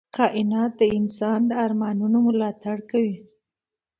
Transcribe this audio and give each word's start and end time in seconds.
کائنات 0.17 0.71
د 0.79 0.81
انسان 0.99 1.39
د 1.47 1.51
ارمانونو 1.65 2.17
ملاتړ 2.27 2.77
کوي. 2.91 3.15